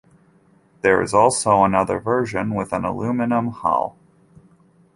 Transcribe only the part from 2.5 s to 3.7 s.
with an aluminum